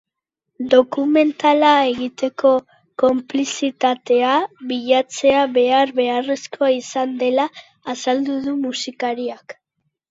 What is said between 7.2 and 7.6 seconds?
dela